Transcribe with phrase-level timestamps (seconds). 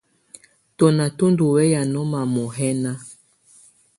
[0.77, 2.91] Tɔ̀nà tù ndù wɛya nɔma muhɛna.